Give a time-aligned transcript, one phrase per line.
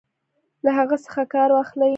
[0.63, 1.89] له هغه څخه کار واخلي.